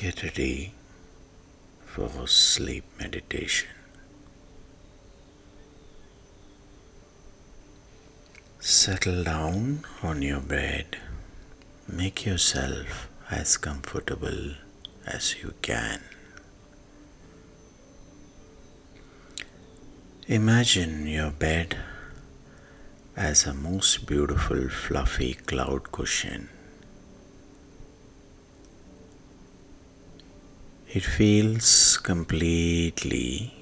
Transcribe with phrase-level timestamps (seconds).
[0.00, 0.74] Get ready
[1.84, 3.68] for sleep meditation.
[8.60, 10.98] Settle down on your bed.
[11.88, 14.52] Make yourself as comfortable
[15.04, 16.00] as you can.
[20.28, 21.76] Imagine your bed
[23.16, 26.50] as a most beautiful fluffy cloud cushion.
[30.90, 33.52] It feels completely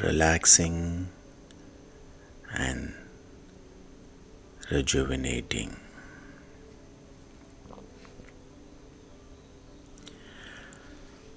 [0.00, 1.08] relaxing
[2.54, 2.94] and
[4.70, 5.76] rejuvenating.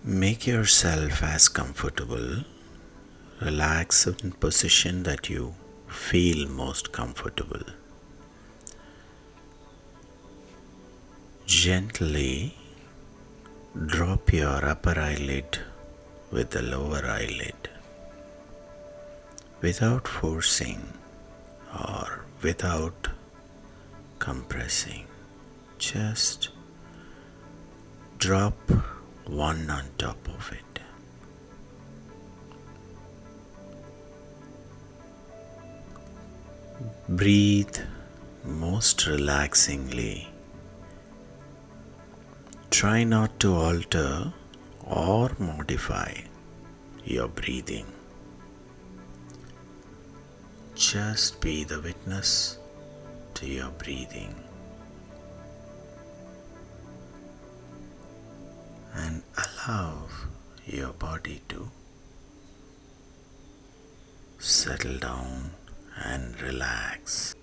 [0.01, 2.45] Make yourself as comfortable,
[3.41, 5.55] relax in position that you
[5.89, 7.65] feel most comfortable.
[11.45, 12.55] Gently
[13.73, 15.59] drop your upper eyelid
[16.29, 17.69] with the lower eyelid
[19.61, 20.81] without forcing
[21.89, 23.07] or without
[24.19, 25.05] compressing.
[25.77, 26.49] Just
[28.17, 28.57] drop
[29.25, 30.79] one on top of it.
[37.07, 37.77] Breathe
[38.43, 40.30] most relaxingly.
[42.71, 44.33] Try not to alter
[44.85, 46.13] or modify
[47.03, 47.85] your breathing.
[50.73, 52.57] Just be the witness
[53.35, 54.33] to your breathing
[58.95, 60.07] and allow
[60.65, 61.69] your body to
[64.39, 65.51] settle down
[66.05, 67.35] and relax.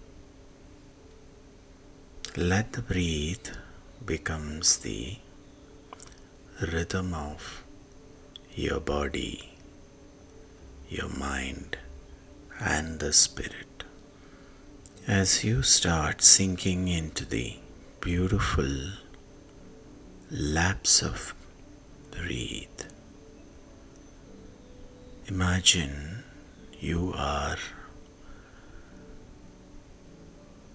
[2.35, 3.47] Let the breathe
[4.05, 5.19] becomes the
[6.61, 7.63] rhythm of
[8.55, 9.55] your body,
[10.89, 11.79] your mind,
[12.61, 13.85] and the spirit.
[15.07, 17.57] As you start sinking into the
[18.01, 18.93] beautiful
[20.31, 21.35] lapse of
[22.11, 22.83] breathe,
[25.27, 26.25] imagine
[26.81, 27.57] you are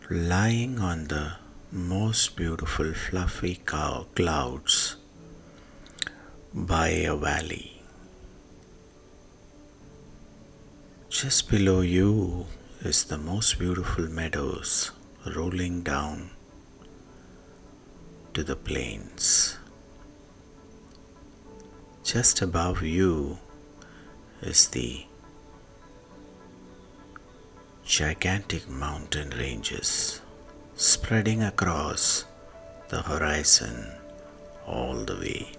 [0.09, 1.42] lying on the
[1.73, 4.95] most beautiful fluffy cow clouds
[6.53, 7.81] by a valley.
[11.09, 12.45] Just below you
[12.81, 14.91] is the most beautiful meadows
[15.35, 16.29] rolling down
[18.35, 19.57] to the plains.
[22.03, 23.39] Just above you
[24.43, 25.07] is the
[27.83, 30.21] gigantic mountain ranges
[30.75, 32.25] spreading across
[32.89, 33.91] the horizon
[34.65, 35.51] all the way.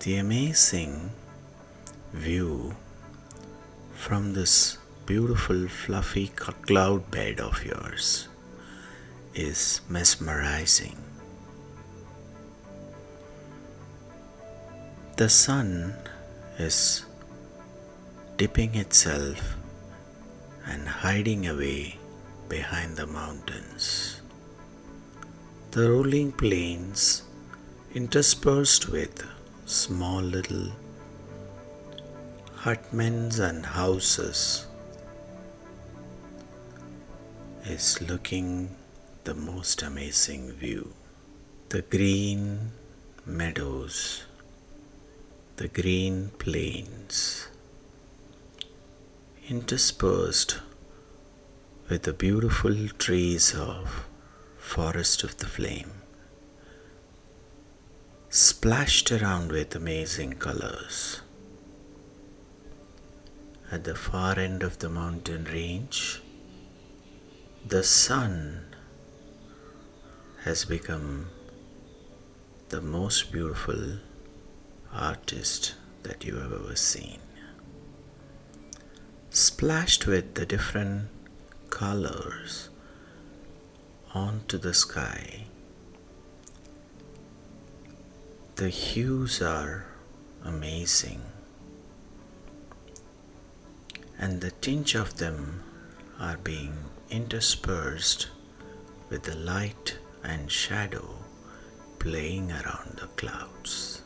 [0.00, 1.10] The amazing
[2.12, 2.76] view
[3.94, 8.28] from this beautiful fluffy cloud bed of yours
[9.34, 10.96] is mesmerizing.
[15.16, 15.94] The sun
[16.58, 17.06] is
[18.36, 19.56] dipping itself
[20.66, 21.98] and hiding away
[22.48, 24.20] behind the mountains.
[25.72, 27.22] The rolling plains,
[27.94, 29.24] interspersed with
[29.66, 30.72] small little
[32.54, 34.66] hutments and houses,
[37.64, 38.76] is looking
[39.24, 40.94] the most amazing view.
[41.68, 42.72] The green
[43.26, 44.24] meadows,
[45.56, 47.48] the green plains,
[49.48, 50.60] interspersed
[51.88, 54.06] with the beautiful trees of
[54.58, 55.92] forest of the flame.
[58.28, 61.20] Splashed around with amazing colors.
[63.70, 66.22] At the far end of the mountain range
[67.66, 68.64] the sun
[70.44, 71.26] has become
[72.68, 73.98] the most beautiful
[74.92, 75.74] artist
[76.04, 77.18] that you have ever seen.
[79.30, 81.08] Splashed with the different
[81.70, 82.70] colors
[84.14, 85.44] onto the sky.
[88.56, 89.86] The hues are
[90.44, 91.20] amazing,
[94.18, 95.62] and the tinge of them
[96.18, 96.74] are being
[97.10, 98.28] interspersed
[99.10, 101.16] with the light and shadow
[101.98, 104.02] playing around the clouds.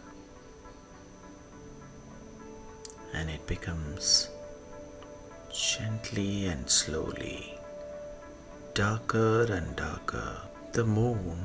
[3.13, 4.29] And it becomes
[5.53, 7.59] gently and slowly
[8.75, 10.37] darker and darker.
[10.73, 11.45] The moon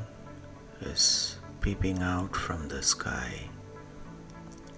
[0.82, 3.50] is peeping out from the sky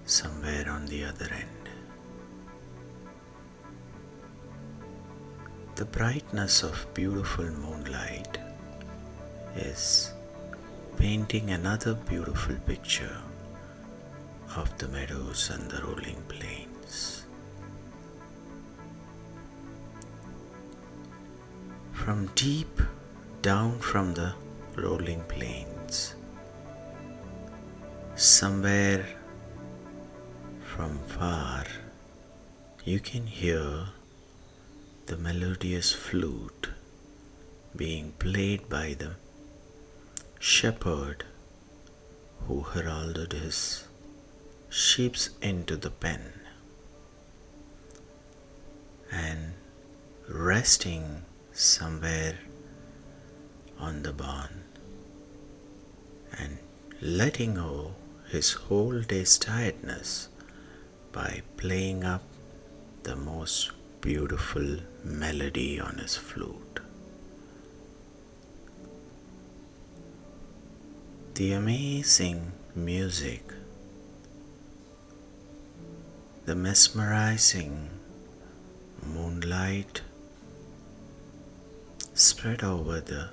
[0.05, 1.69] somewhere on the other end.
[5.75, 8.37] The brightness of beautiful moonlight
[9.55, 10.13] is
[10.97, 13.17] painting another beautiful picture
[14.55, 17.16] of the meadows and the rolling plains.
[22.07, 22.79] From deep
[23.41, 24.33] down from the
[24.77, 26.15] rolling plains,
[28.15, 29.05] somewhere
[30.61, 31.65] from far,
[32.85, 33.87] you can hear
[35.07, 36.69] the melodious flute
[37.75, 39.15] being played by the
[40.39, 41.25] shepherd
[42.47, 43.83] who heralded his
[44.69, 46.31] sheep into the pen.
[49.11, 49.55] And
[50.29, 51.25] resting
[51.57, 52.37] somewhere
[53.79, 54.63] on the barn
[56.37, 56.59] and
[57.01, 57.95] letting go
[58.29, 60.29] his whole day's tiredness
[61.11, 62.21] by playing up
[63.01, 63.71] the most
[64.01, 66.79] beautiful melody on his flute.
[71.33, 73.51] The amazing music,
[76.45, 77.89] the mesmerizing
[79.03, 80.01] moonlight
[82.17, 83.29] spread over the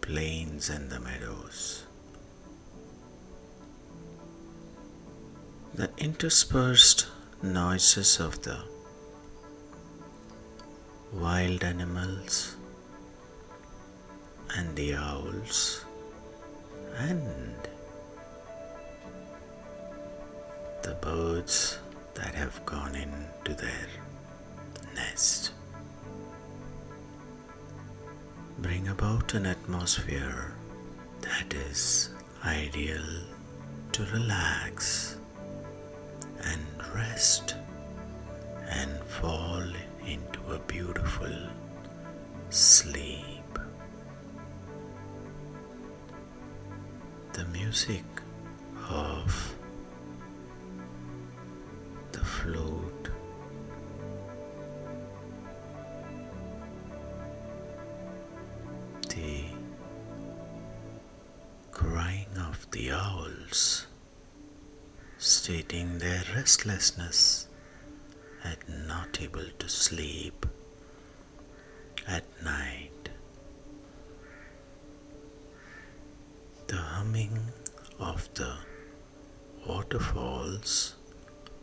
[0.00, 1.84] plains and the meadows.
[5.74, 7.08] The interspersed
[7.42, 8.62] noises of the
[11.12, 12.54] wild animals
[14.54, 15.84] and the owls
[16.96, 17.56] and
[20.82, 21.80] the birds
[22.14, 23.88] that have gone into their
[24.94, 25.50] nest
[28.62, 30.52] bring about an atmosphere
[31.22, 32.10] that is
[32.44, 33.04] ideal
[33.92, 35.16] to relax
[36.44, 36.60] and
[36.94, 37.54] rest
[38.68, 39.62] and fall
[40.06, 41.32] into a beautiful
[42.50, 43.58] sleep.
[47.32, 48.04] The music
[48.90, 49.49] of
[62.72, 63.86] the owls,
[65.18, 67.48] stating their restlessness
[68.44, 70.46] at not able to sleep
[72.06, 73.10] at night.
[76.68, 77.38] The humming
[77.98, 78.54] of the
[79.66, 80.94] waterfalls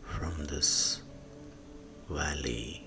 [0.02, 1.00] from this
[2.08, 2.84] valley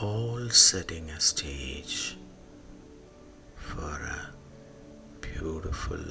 [0.00, 2.16] all setting a stage
[3.54, 4.39] for a
[5.34, 6.04] beautiful,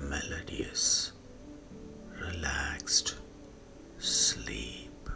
[0.00, 1.12] melodious,
[2.20, 3.16] relaxed
[3.98, 5.08] sleep.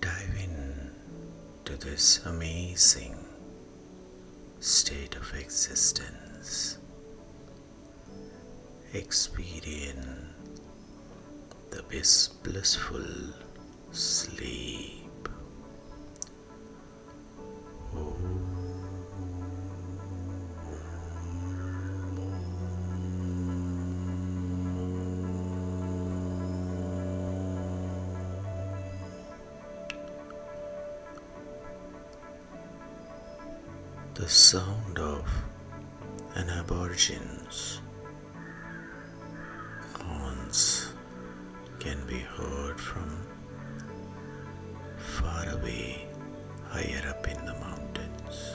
[0.00, 0.90] Dive in
[1.64, 3.16] to this amazing
[4.60, 6.78] state of existence.
[8.92, 10.06] Experience
[11.70, 11.82] the
[12.42, 13.04] blissful
[13.92, 14.95] sleep.
[34.16, 35.28] The sound of
[36.36, 37.82] an aborigine's
[39.94, 40.92] horns
[41.78, 43.26] can be heard from
[44.96, 46.08] far away,
[46.64, 48.54] higher up in the mountains.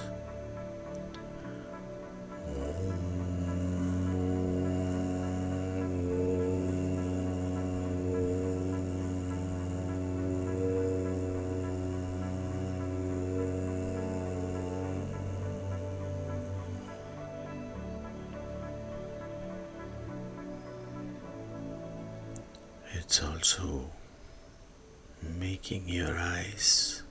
[23.04, 23.90] It's also
[25.40, 27.02] making your eyes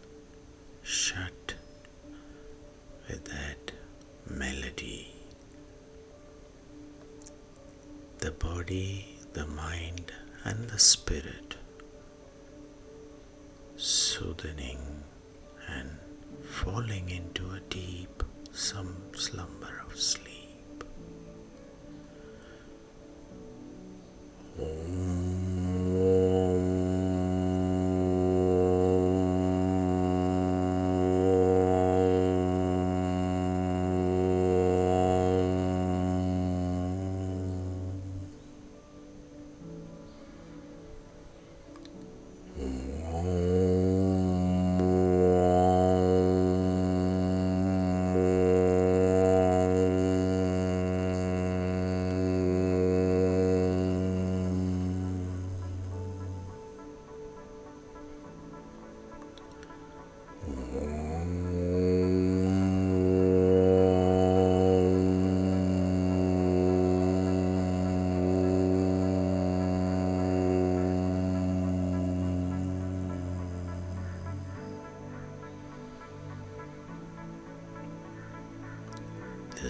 [0.83, 1.55] shut
[3.09, 3.73] with that
[4.25, 5.13] melody.
[8.19, 10.13] The body, the mind,
[10.45, 11.57] and the spirit
[13.77, 15.03] soothing
[15.69, 15.99] and
[16.45, 20.30] falling into a deep some slumber of sleep.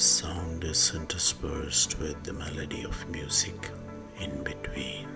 [0.00, 3.68] The sound is interspersed with the melody of music
[4.18, 5.08] in between.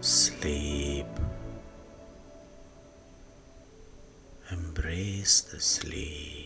[0.00, 0.87] Sleep.
[5.28, 6.37] Your sleep.